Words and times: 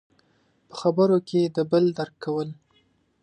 –په 0.69 0.75
خبرو 0.81 1.17
کې 1.29 1.41
د 1.55 1.57
بل 1.71 1.83
درک 1.97 2.15
کول. 2.23 2.49